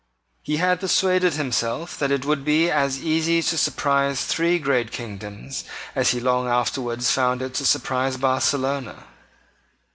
He 0.41 0.57
had 0.57 0.79
persuaded 0.79 1.33
himself 1.33 1.95
that 1.99 2.09
it 2.09 2.25
would 2.25 2.43
be 2.43 2.71
as 2.71 3.03
easy 3.03 3.43
to 3.43 3.55
surprise 3.55 4.25
three 4.25 4.57
great 4.57 4.91
kingdoms 4.91 5.63
as 5.93 6.09
he 6.09 6.19
long 6.19 6.47
afterwards 6.47 7.11
found 7.11 7.39
it 7.43 7.53
to 7.53 7.65
surprise 7.67 8.17
Barcelona. 8.17 9.03